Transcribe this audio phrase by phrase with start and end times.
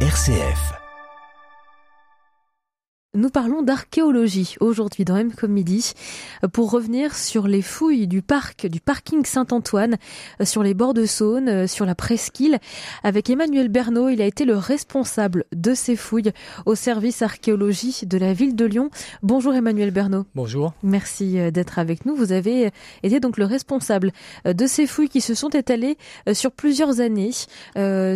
[0.00, 0.85] RCF.
[3.16, 5.94] Nous parlons d'archéologie aujourd'hui dans M comme midi
[6.52, 9.96] pour revenir sur les fouilles du parc, du parking Saint-Antoine,
[10.42, 12.58] sur les bords de Saône, sur la presqu'île.
[13.02, 16.32] Avec Emmanuel Bernot, il a été le responsable de ces fouilles
[16.66, 18.90] au service archéologie de la ville de Lyon.
[19.22, 20.26] Bonjour Emmanuel Bernot.
[20.34, 20.74] Bonjour.
[20.82, 22.16] Merci euh, d'être avec nous.
[22.16, 22.70] Vous avez
[23.02, 24.12] été donc le responsable
[24.46, 25.96] euh, de ces fouilles qui se sont étalées
[26.28, 27.30] euh, sur plusieurs années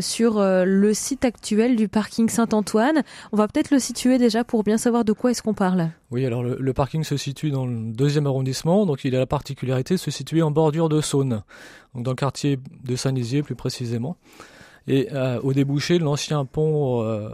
[0.01, 3.03] sur le site actuel du parking Saint-Antoine.
[3.33, 5.91] On va peut-être le situer déjà pour bien savoir de quoi est-ce qu'on parle.
[6.11, 9.95] Oui, alors le, parking se situe dans le deuxième arrondissement, donc il a la particularité
[9.95, 11.43] de se situer en bordure de Saône,
[11.95, 14.17] donc dans le quartier de Saint-Nizier plus précisément.
[14.87, 17.29] Et euh, au débouché de l'ancien pont euh,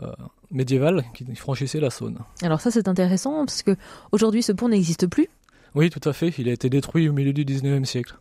[0.50, 2.18] médiéval qui franchissait la Saône.
[2.42, 3.76] Alors ça c'est intéressant parce que
[4.12, 5.28] aujourd'hui ce pont n'existe plus.
[5.74, 6.32] Oui, tout à fait.
[6.38, 8.16] Il a été détruit au milieu du 19e siècle.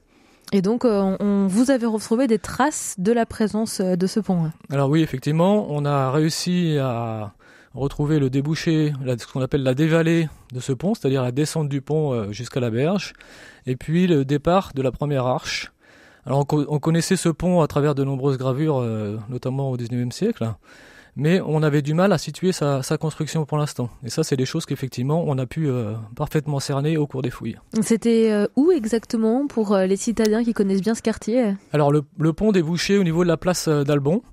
[0.52, 4.52] Et donc, euh, on, vous avez retrouvé des traces de la présence de ce pont.
[4.70, 7.34] Alors oui, effectivement, on a réussi à
[7.76, 11.82] retrouver le débouché, ce qu'on appelle la dévalée de ce pont, c'est-à-dire la descente du
[11.82, 13.14] pont euh, jusqu'à la berge,
[13.66, 15.72] et puis le départ de la première arche.
[16.26, 20.52] Alors on, connaissait ce pont à travers de nombreuses gravures, euh, notamment au XIXe siècle,
[21.16, 23.90] mais on avait du mal à situer sa, construction pour l'instant.
[24.04, 27.30] Et ça, c'est des choses qu'effectivement on a pu euh, parfaitement cerner au cours des
[27.30, 27.58] fouilles.
[27.82, 31.54] C'était où exactement pour les citadins qui connaissent bien ce quartier?
[31.72, 34.24] Alors le, le pont débouchait au niveau de la place d'Albon.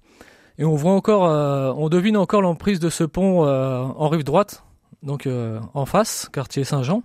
[0.59, 4.25] Et on voit encore, euh, on devine encore l'emprise de ce pont euh, en rive
[4.25, 4.65] droite,
[5.03, 7.03] donc euh, en face, quartier Saint-Jean,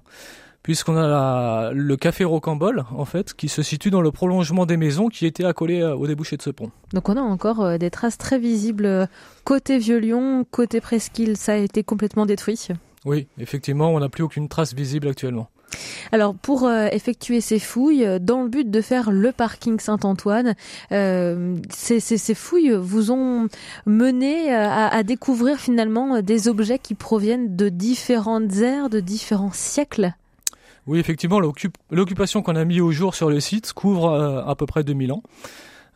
[0.63, 5.07] puisqu'on a le café Rocambole, en fait, qui se situe dans le prolongement des maisons
[5.07, 6.71] qui étaient accolées au débouché de ce pont.
[6.93, 9.07] Donc on a encore des traces très visibles
[9.45, 12.67] côté Vieux-Lyon, côté Presqu'île, ça a été complètement détruit.
[13.05, 15.47] Oui, effectivement, on n'a plus aucune trace visible actuellement.
[16.11, 20.55] Alors pour euh, effectuer ces fouilles, euh, dans le but de faire le parking Saint-Antoine,
[20.91, 23.47] euh, ces, fouilles vous ont
[23.85, 30.13] mené à, découvrir finalement des objets qui proviennent de différentes ères, de différents siècles.
[30.85, 31.39] Oui, effectivement,
[31.91, 34.09] l'occupation qu'on a mis au jour sur le site couvre
[34.47, 35.23] à peu près 2000 ans.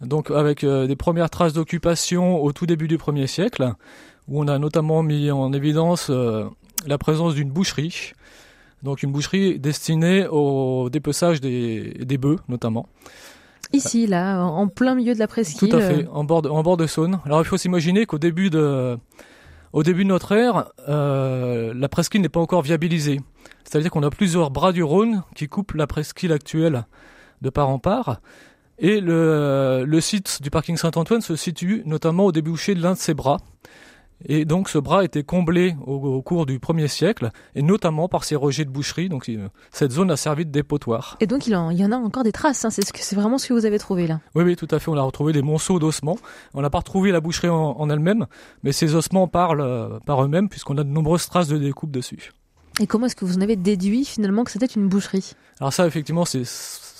[0.01, 3.73] Donc avec des premières traces d'occupation au tout début du 1er siècle,
[4.27, 6.11] où on a notamment mis en évidence
[6.85, 8.13] la présence d'une boucherie,
[8.83, 12.87] donc une boucherie destinée au dépeçage des, des bœufs notamment.
[13.73, 15.69] Ici, là, en plein milieu de la presqu'île.
[15.69, 17.19] Tout à fait, en bord de, en bord de Saône.
[17.25, 18.97] Alors il faut s'imaginer qu'au début de,
[19.71, 23.21] au début de notre ère, euh, la presqu'île n'est pas encore viabilisée.
[23.63, 26.85] C'est-à-dire qu'on a plusieurs bras du Rhône qui coupent la presqu'île actuelle
[27.41, 28.19] de part en part.
[28.77, 32.97] Et le, le site du parking Saint-Antoine se situe notamment au débouché de l'un de
[32.97, 33.37] ces bras.
[34.25, 38.35] Et donc ce bras était comblé au, cours du 1er siècle, et notamment par ces
[38.35, 39.09] rejets de boucherie.
[39.09, 41.17] Donc euh, cette zone a servi de dépotoir.
[41.19, 42.69] Et donc il, y en a encore des traces, hein.
[42.69, 44.89] c'est ce vraiment ce que vous avez trouvé là Oui, oui, tout à fait.
[44.89, 46.17] On a retrouvé des monceaux d'ossements.
[46.53, 48.27] On n'a pas retrouvé la boucherie en, elle-même,
[48.63, 52.31] mais ces ossements parlent euh, par eux-mêmes puisqu'on a de nombreuses traces de découpe dessus.
[52.79, 55.33] Et comment est-ce que vous en avez déduit finalement que c'était une boucherie?
[55.59, 56.45] Alors ça, effectivement, c'est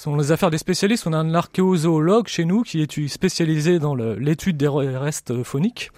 [0.01, 1.05] sont les affaires des spécialistes.
[1.05, 5.91] On a un archéozoologue chez nous qui est spécialisé dans l'étude des restes phoniques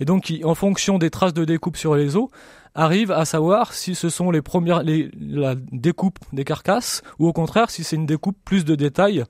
[0.00, 2.28] et donc qui, en fonction des traces de découpe sur les os,
[2.74, 7.32] arrive à savoir si ce sont les premières, les, la découpe des carcasses ou au
[7.32, 9.24] contraire si c'est une découpe plus de détails.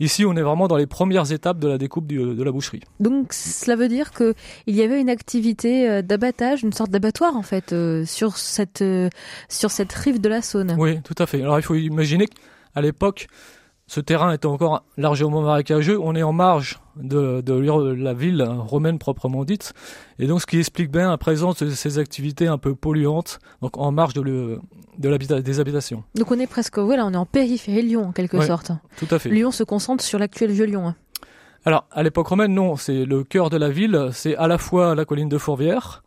[0.00, 2.80] Ici, on est vraiment dans les premières étapes de la découpe de la boucherie.
[3.00, 4.34] Donc, cela veut dire que
[4.66, 8.80] il y avait une activité euh, d'abattage, une sorte d'abattoir en fait, euh, sur cette
[8.80, 9.10] euh,
[9.50, 10.74] sur cette rive de la Saône.
[10.78, 11.42] Oui, tout à fait.
[11.42, 13.26] Alors, il faut imaginer qu'à l'époque,
[13.90, 15.98] ce terrain est encore largement marécageux.
[16.00, 17.42] On est en marge de,
[17.92, 19.72] la ville romaine proprement dite.
[20.20, 23.78] Et donc, ce qui explique bien la présence de ces activités un peu polluantes, donc
[23.78, 24.60] en marge de,
[24.96, 26.04] des habitations.
[26.14, 28.70] Donc, on est presque, voilà, on est en périphérie de Lyon, en quelque sorte.
[28.96, 29.28] Tout à fait.
[29.28, 30.86] Lyon se concentre sur l'actuel Vieux-Lyon.
[30.86, 30.94] Hein.
[31.64, 32.76] Alors, à l'époque romaine, non.
[32.76, 34.10] C'est le cœur de la ville.
[34.12, 36.04] C'est à la fois la colline de Fourvière,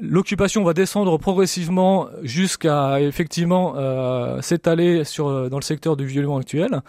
[0.00, 6.26] L'occupation va descendre progressivement jusqu'à effectivement euh, s'étaler sur euh, dans le secteur du vieux
[6.32, 6.80] actuel.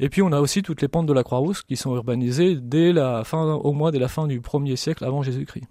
[0.00, 2.92] Et puis on a aussi toutes les pentes de la Croix-Rousse qui sont urbanisées dès
[2.92, 5.66] la fin, au moins dès la fin du 1er siècle avant Jésus-Christ.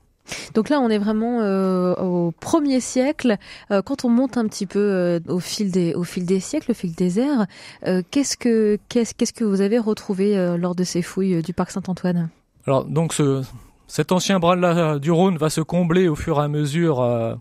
[0.53, 3.37] Donc là, on est vraiment euh, au premier siècle.
[3.69, 6.93] quand on monte un petit peu au fil des au fil des siècles, au fil
[6.93, 7.47] des ères,
[8.11, 12.29] qu'est-ce que qu'est-ce qu'est-ce que vous avez retrouvé lors de ces fouilles du parc Saint-Antoine?
[12.65, 13.43] Alors donc ce
[13.87, 17.35] cet ancien bras du Rhône va se combler au fur et à mesure, euh,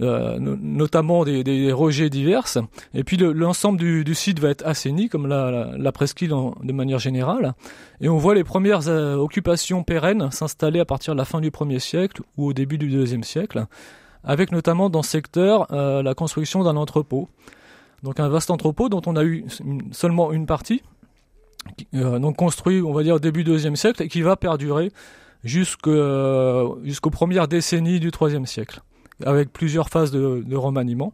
[0.00, 2.46] euh, notamment des, rejets divers.
[2.94, 7.54] Et puis l'ensemble du, site va être assaini, comme la, presqu'île de manière générale.
[8.00, 11.50] Et on voit les premières euh, occupations pérennes s'installer à partir de la fin du
[11.50, 13.66] 1er siècle ou au début du 2e siècle,
[14.24, 17.28] avec notamment dans ce secteur la construction d'un entrepôt.
[18.02, 19.44] Donc un vaste entrepôt dont on a eu
[19.92, 20.82] seulement une partie,
[21.92, 24.90] donc construit, on va dire, au début du 2e siècle, et qui va perdurer
[25.44, 28.80] jusqu'aux premières décennies du IIIe siècle,
[29.24, 31.12] avec plusieurs phases de, remaniement.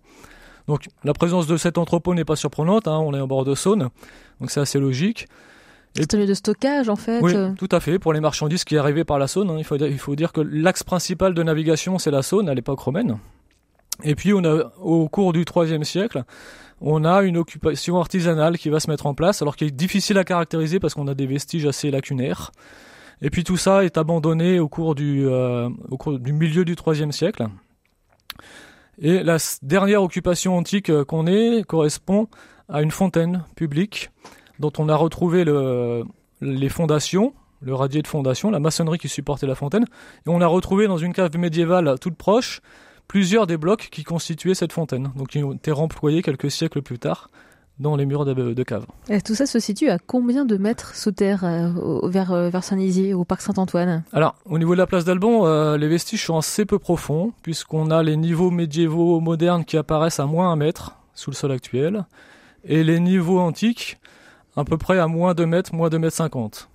[0.69, 3.55] Donc la présence de cet entrepôt n'est pas surprenante, hein, on est en bord de
[3.55, 3.91] Saône,
[4.41, 5.29] donc c'est assez logique.
[5.95, 8.77] C'est un lieu de stockage en fait Oui, tout à fait, pour les marchandises qui
[8.77, 9.49] arrivaient par la Saône.
[9.49, 12.49] Hein, il, faut dire, il faut dire que l'axe principal de navigation c'est la Saône
[12.49, 13.19] à l'époque romaine.
[14.03, 16.25] Et puis on a, au cours du IIIe siècle,
[16.81, 20.19] on a une occupation artisanale qui va se mettre en place, alors qui est difficile
[20.19, 22.53] à caractériser parce qu'on a des vestiges assez lacunaires.
[23.23, 25.69] Et puis tout ça est abandonné au cours du, euh,
[26.19, 27.47] du milieu du IIIe siècle.
[28.99, 32.29] Et la dernière occupation antique euh, qu'on ait correspond
[32.69, 34.11] à une fontaine publique
[34.59, 36.05] dont on a retrouvé le,
[36.41, 40.47] les fondations, le radier de fondation, la maçonnerie qui supportait la fontaine, et on a
[40.47, 42.61] retrouvé dans une cave médiévale toute proche
[43.07, 46.99] plusieurs des blocs qui constituaient cette fontaine, donc qui ont été remployés quelques siècles plus
[46.99, 47.31] tard
[47.79, 48.87] dans les murs de, cave.
[49.09, 52.65] Et tout ça se situe à combien de mètres sous terre euh, vers, euh, vers
[52.65, 54.03] Saint-Nizier, au parc Saint-Antoine?
[54.13, 57.91] Alors, au niveau de la place d'Albon, euh, les vestiges sont assez peu profonds, puisqu'on
[57.91, 62.07] a les niveaux médiévaux modernes qui apparaissent à moins un mètre sous le sol actuel,
[62.65, 63.99] et les niveaux antiques
[64.57, 66.69] à peu près à moins de mètres, moins de mètres 50.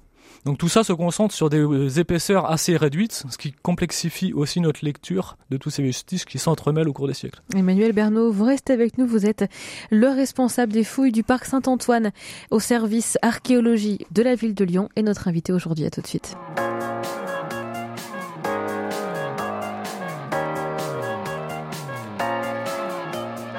[0.46, 4.84] Donc tout ça se concentre sur des épaisseurs assez réduites, ce qui complexifie aussi notre
[4.84, 7.42] lecture de tous ces vestiges qui s'entremêlent au cours des siècles.
[7.56, 9.46] Emmanuel Bernot, vous restez avec nous, vous êtes
[9.92, 12.12] le responsable des fouilles du parc Saint-Antoine
[12.50, 15.86] au service archéologie de la ville de Lyon et notre invité aujourd'hui.
[15.86, 16.36] À tout de suite.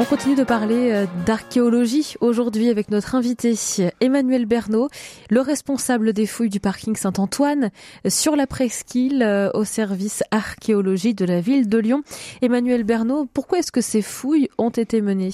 [0.02, 3.54] On continue de parler euh, d'archéologie aujourd'hui avec notre invité
[4.00, 4.88] Emmanuel Bernot,
[5.30, 7.70] le responsable des fouilles du parking Saint-Antoine
[8.08, 12.02] sur la presqu'île euh, au service archéologie de la ville de Lyon.
[12.40, 15.30] Emmanuel Bernot, pourquoi est-ce que ces fouilles ont été menées?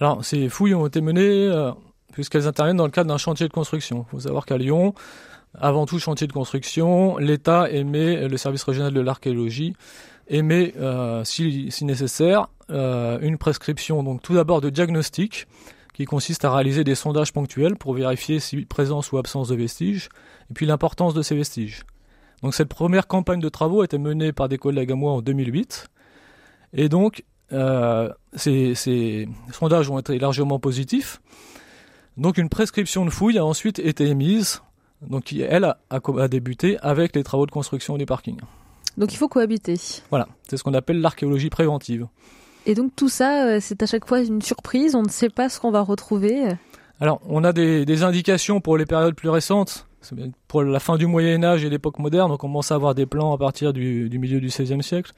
[0.00, 1.70] Alors, ces fouilles ont été menées euh,
[2.12, 4.04] puisqu'elles interviennent dans le cadre d'un chantier de construction.
[4.08, 4.94] Il faut savoir qu'à Lyon,
[5.56, 9.74] avant tout chantier de construction, l'État émet le service régional de l'archéologie
[10.28, 15.46] émet, euh, si, nécessaire, euh, une prescription, donc tout d'abord de diagnostic,
[15.94, 20.08] qui consiste à réaliser des sondages ponctuels pour vérifier si présence ou absence de vestiges,
[20.50, 21.84] et puis l'importance de ces vestiges.
[22.42, 25.22] Donc cette première campagne de travaux a été menée par des collègues à moi en
[25.22, 25.88] 2008,
[26.74, 31.20] et donc euh, ces, ces, sondages ont été largement positifs.
[32.16, 34.62] Donc une prescription de fouille a ensuite été émise,
[35.02, 38.38] donc qui elle a, a débuté avec les travaux de construction du parking.
[38.98, 39.76] Donc il faut cohabiter.
[40.10, 42.06] Voilà, c'est ce qu'on appelle l'archéologie préventive.
[42.66, 45.48] Et donc tout ça, euh, c'est à chaque fois une surprise, on ne sait pas
[45.48, 46.48] ce qu'on va retrouver.
[47.00, 49.86] Alors on a des, indications pour les périodes plus récentes,
[50.48, 53.32] pour la fin du Moyen Âge et l'époque moderne, on commence à avoir des plans
[53.32, 55.12] à partir du, milieu du XVIe siècle,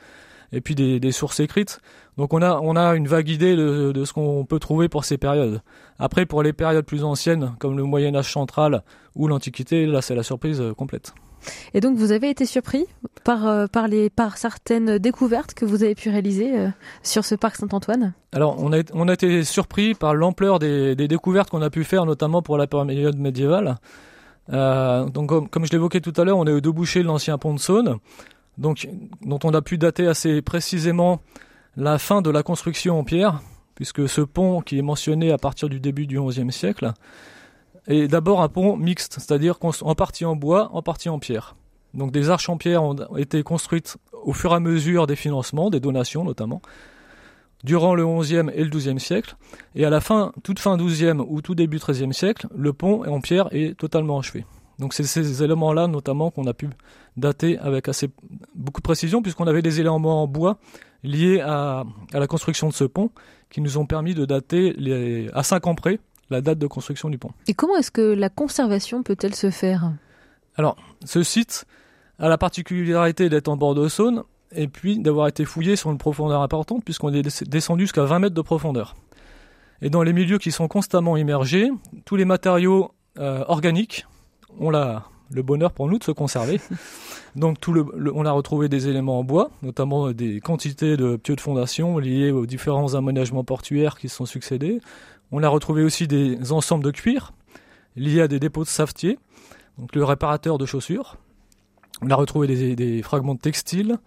[0.52, 1.80] et puis des, sources écrites.
[2.18, 5.16] Donc on a, on a une vague idée de, ce qu'on peut trouver pour ces
[5.16, 5.62] périodes.
[5.98, 8.82] Après, pour les périodes plus anciennes, comme le Moyen Âge central
[9.14, 11.14] ou l'Antiquité, là c'est la surprise euh, complète.
[11.74, 12.86] Et donc vous avez été surpris
[13.24, 16.68] par, euh, les, certaines découvertes que vous avez pu réaliser euh,
[17.02, 18.14] sur ce parc Saint-Antoine?
[18.32, 22.42] Alors on a, a été surpris par l'ampleur des, découvertes qu'on a pu faire, notamment
[22.42, 23.76] pour la période médiévale.
[24.52, 27.54] Euh, donc comme, je l'évoquais tout à l'heure, on est au débouché de l'ancien pont
[27.54, 27.98] de Saône,
[28.56, 28.88] donc,
[29.22, 31.20] dont on a pu dater assez précisément
[31.76, 33.40] la fin de la construction en pierre,
[33.74, 36.92] puisque ce pont qui est mentionné à partir du début du XIe siècle
[37.88, 41.56] et d'abord un pont mixte, c'est-à-dire en partie en bois, en partie en pierre.
[41.94, 45.70] Donc des arches en pierre ont été construites au fur et à mesure des financements,
[45.70, 46.60] des donations notamment,
[47.64, 49.36] durant le XIe et le XIIe siècle.
[49.74, 53.20] Et à la fin, toute fin XIIe ou tout début XIIIe siècle, le pont en
[53.20, 54.44] pierre est totalement achevé.
[54.78, 56.68] Donc c'est ces éléments-là notamment qu'on a pu
[57.16, 58.10] dater avec assez
[58.54, 60.58] beaucoup de précision puisqu'on avait des éléments en bois
[61.02, 63.10] liés à, la construction de ce pont
[63.50, 65.98] qui nous ont permis de dater à 5 ans près
[66.30, 67.30] la date de construction du pont.
[67.46, 69.92] Et comment est-ce que la conservation peut-elle se faire?
[70.56, 71.64] Alors, ce site
[72.18, 75.98] a la particularité d'être en bord de Saône et puis d'avoir été fouillé sur une
[75.98, 78.96] profondeur importante puisqu'on est descendu jusqu'à 20 mètres de profondeur.
[79.80, 81.70] Et dans les milieux qui sont constamment immergés,
[82.04, 84.06] tous les matériaux euh, organiques
[84.58, 86.60] ont la, le bonheur pour nous de se conserver.
[87.36, 91.36] Donc tout le, on a retrouvé des éléments en bois, notamment des quantités de pieux
[91.36, 94.80] de fondation liés aux différents aménagements portuaires qui se sont succédés.
[95.32, 97.32] On a retrouvé aussi des ensembles de cuir
[97.98, 99.18] liés à des dépôts de savetier,
[99.78, 101.16] donc le réparateur de chaussures.
[102.00, 103.98] On a retrouvé des, fragments de textiles.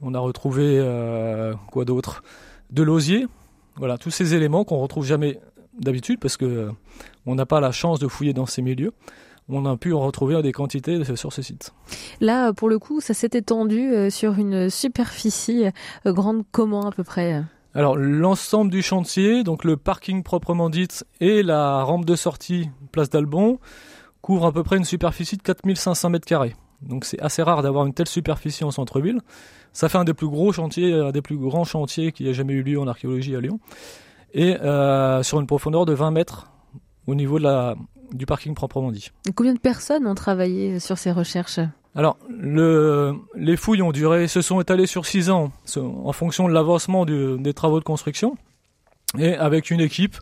[0.00, 2.22] On a retrouvé euh, quoi d'autre?
[2.70, 3.26] De l'osier.
[3.76, 5.40] Voilà, tous ces éléments qu'on retrouve jamais
[5.78, 6.70] d'habitude parce que euh,
[7.26, 8.92] on n'a pas la chance de fouiller dans ces milieux.
[9.48, 11.72] On a pu en retrouver des quantités sur ce site.
[12.20, 15.64] Là, pour le coup, ça s'est étendu euh, sur une superficie
[16.04, 17.42] grande comment à peu près?
[17.74, 20.88] Alors l'ensemble du chantier, donc le parking proprement dit
[21.20, 23.58] et la rampe de sortie place d'Albon,
[24.22, 26.56] couvre à peu près une superficie de 4500 mètres carrés.
[26.82, 29.20] Donc c'est assez rare d'avoir une telle superficie en centre-ville.
[29.72, 32.54] Ça fait un des plus gros chantiers, un des plus grands chantiers qui a jamais
[32.54, 33.60] eu lieu en archéologie à Lyon.
[34.32, 36.50] Et euh, sur une profondeur de 20 mètres
[37.06, 37.38] au niveau
[38.12, 39.10] du parking proprement dit.
[39.34, 41.60] Combien de personnes ont travaillé sur ces recherches?
[41.94, 46.52] Alors, le, les fouilles ont duré, se sont étalées sur six ans, en fonction de
[46.52, 48.36] l'avancement des travaux de construction,
[49.18, 50.16] et avec une équipe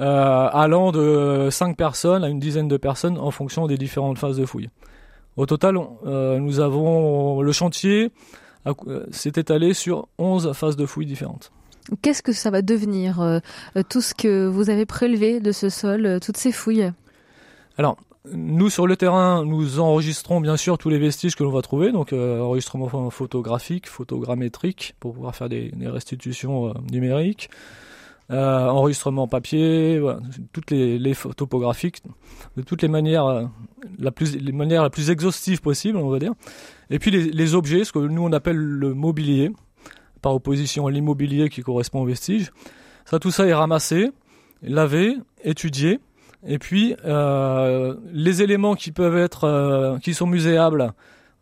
[0.00, 4.36] euh, allant de 5 personnes à une dizaine de personnes en fonction des différentes phases
[4.36, 4.70] de fouilles.
[5.36, 8.12] Au total, euh, nous avons le chantier
[8.66, 11.52] euh, s'est étalé sur 11 phases de fouilles différentes.
[12.02, 13.40] Qu'est-ce que ça va devenir, euh,
[13.88, 16.90] tout ce que vous avez prélevé de ce sol, toutes ces fouilles?
[17.76, 17.98] Alors,
[18.32, 21.92] nous, sur le terrain, nous enregistrons bien sûr tous les vestiges que l'on va trouver,
[21.92, 27.50] donc enregistrement photographique, photogrammétrique, pour pouvoir faire des, restitutions numériques
[28.30, 30.00] euh, enregistrement papier,
[30.52, 32.02] toutes les, les topographiques,
[32.56, 33.44] de toutes les manières, euh,
[33.98, 36.32] la plus, les manières la plus exhaustives possible, on va dire.
[36.88, 39.50] Et puis les, les objets, ce que nous on appelle le mobilier,
[40.22, 42.50] par opposition à l'immobilier qui correspond au vestige.
[43.04, 44.10] Ça, tout ça est ramassé,
[44.62, 46.00] lavé, étudié.
[46.46, 50.92] Et puis euh, les éléments qui peuvent être, euh, qui sont muséables,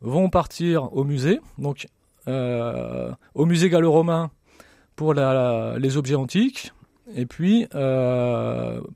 [0.00, 1.40] vont partir au musée.
[1.59, 1.87] Donc
[2.28, 4.30] euh, au musée gallo-romain
[4.97, 6.73] pour les objets antiques,
[7.16, 7.66] et puis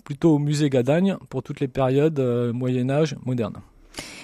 [0.04, 2.20] plutôt au musée Gadagne pour toutes les périodes
[2.52, 3.54] Moyen Âge moderne.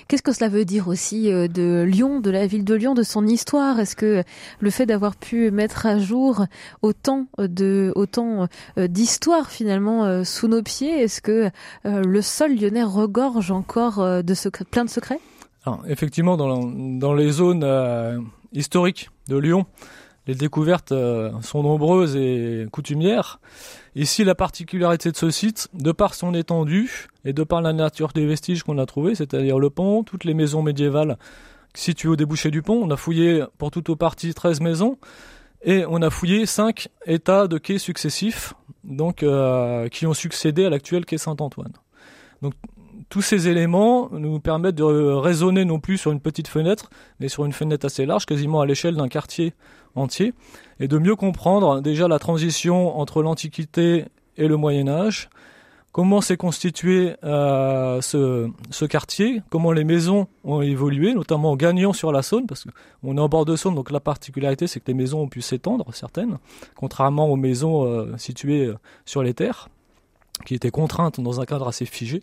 [0.08, 3.02] Qu'est-ce que cela veut dire aussi euh, de Lyon, de la ville de Lyon, de
[3.02, 3.80] son histoire?
[3.80, 4.22] Est-ce que
[4.60, 6.46] le fait d'avoir pu mettre à jour
[6.82, 11.50] autant de autant d'histoire finalement sous nos pieds, est-ce que
[11.84, 15.20] le sol lyonnais regorge encore de secrets, plein de secrets?
[15.86, 17.64] Effectivement, dans les zones
[18.52, 19.66] historiques de Lyon,
[20.26, 23.40] les découvertes euh, sont nombreuses et coutumières.
[23.96, 28.12] Ici, la particularité de ce site, de par son étendue et de par la nature
[28.12, 31.18] des vestiges qu'on a trouvés, c'est-à-dire le pont, toutes les maisons médiévales
[31.74, 34.98] situées au débouché du pont, on a fouillé pour tout au parti 13 maisons
[35.64, 40.70] et on a fouillé 5 états de quais successifs, donc euh, qui ont succédé à
[40.70, 41.72] l'actuel quai Saint-Antoine.
[42.42, 42.54] Donc
[43.08, 47.44] tous ces éléments nous permettent de raisonner non plus sur une petite fenêtre, mais sur
[47.44, 49.54] une fenêtre assez large, quasiment à l'échelle d'un quartier
[49.94, 50.34] entier,
[50.80, 54.06] et de mieux comprendre déjà la transition entre l'Antiquité
[54.36, 55.28] et le Moyen Âge,
[55.92, 61.92] comment s'est constitué euh, ce, ce, quartier, comment les maisons ont évolué, notamment en gagnant
[61.92, 64.86] sur la Saône, parce qu'on est en bord de Saône, donc la particularité c'est que
[64.88, 66.38] les maisons ont pu s'étendre, certaines,
[66.74, 69.68] contrairement aux maisons euh, situées euh, sur les terres,
[70.46, 72.22] qui étaient contraintes dans un cadre assez figé.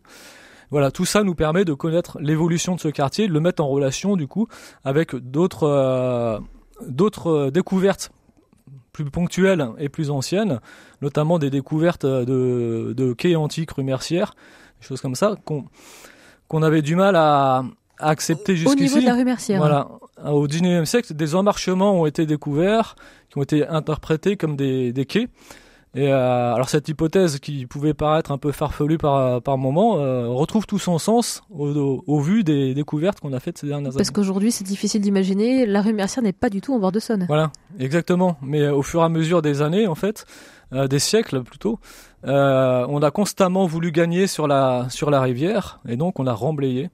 [0.71, 3.67] Voilà, tout ça nous permet de connaître l'évolution de ce quartier, de le mettre en
[3.67, 4.47] relation du coup
[4.83, 6.41] avec d'autres
[6.87, 8.11] d'autres euh, découvertes
[8.91, 10.59] plus ponctuelles et plus anciennes,
[11.01, 14.33] notamment des découvertes de, de quais antiques rue Mercière,
[14.81, 15.35] des choses comme ça
[16.47, 17.63] qu'on avait du mal à,
[17.99, 18.83] à accepter jusqu'ici.
[18.83, 19.59] Au niveau de la rue Mercière.
[19.59, 19.87] Voilà,
[20.25, 22.95] au 19e siècle, des emmarchements ont été découverts
[23.29, 25.27] qui ont été interprétés comme des, des quais.
[25.95, 30.27] Et euh, alors cette hypothèse qui pouvait paraître un peu farfelue par, par moment euh,
[30.27, 33.95] retrouve tout son sens au, au, vu des découvertes qu'on a faites ces dernières Parce
[33.95, 34.03] années.
[34.03, 36.99] Parce qu'aujourd'hui c'est difficile d'imaginer, la rue Mercière n'est pas du tout en bord de
[36.99, 37.25] Saône.
[37.27, 38.37] Voilà, exactement.
[38.43, 40.27] Mais euh, au fur et à mesure des années, en fait,
[40.73, 41.79] euh, des siècles plutôt,
[42.25, 46.33] euh, on a constamment voulu gagner sur la, sur la rivière et donc on a
[46.33, 46.89] remblayé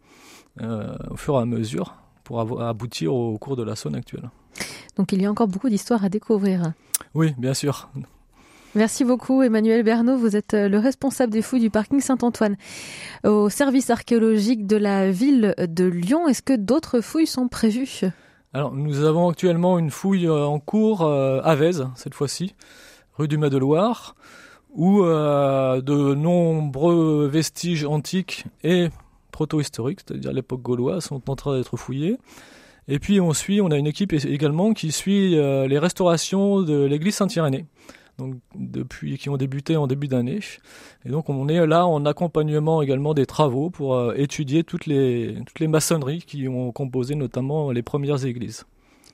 [1.12, 4.30] au fur et à mesure pour aboutir au cours de la Saône actuelle.
[4.96, 6.72] Donc il y a encore beaucoup d'histoires à découvrir.
[7.14, 7.90] Oui, bien sûr.
[8.76, 12.58] Merci beaucoup Emmanuel Bernot, vous êtes le responsable des fouilles du parking Saint-Antoine
[13.24, 16.28] au service archéologique de la ville de Lyon.
[16.28, 18.02] Est-ce que d'autres fouilles sont prévues?
[18.54, 22.54] Alors nous avons actuellement une fouille en cours à Vèze cette fois-ci,
[23.18, 24.18] rue du Mas-de-Loire,
[24.74, 28.90] où euh, de nombreux vestiges antiques et
[29.32, 32.18] proto-historiques, c'est-à-dire l'époque gauloise, sont en train d'être fouillés.
[32.90, 36.84] Et puis on suit, on a une équipe également qui suit euh, les restaurations de
[36.84, 37.66] l'église Saint-Irénée
[38.18, 40.40] donc depuis qui ont débuté en début d'année.
[41.06, 45.38] Et donc on est là en accompagnement également des travaux pour euh, étudier toutes les
[45.46, 48.66] toutes les maçonneries qui ont composé notamment les premières églises.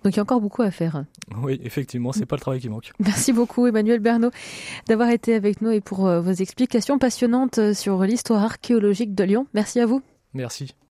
[0.04, 1.06] Donc il y a encore beaucoup à faire.
[1.44, 2.92] Oui, effectivement, c'est pas le travail qui manque.
[3.00, 4.32] Merci beaucoup Emmanuel Bernot
[4.88, 9.48] d'avoir été avec nous et pour euh, vos explications passionnantes sur l'histoire archéologique de Lyon.
[9.54, 10.02] Merci à vous.
[10.34, 10.74] Merci.